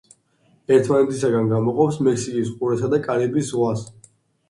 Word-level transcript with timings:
ერთმანეთისაგან 0.77 1.53
გამოყოფს 1.53 2.01
მექსიკის 2.09 2.53
ყურესა 2.57 2.93
და 2.97 3.05
კარიბის 3.09 3.55
ზღვას. 3.55 3.89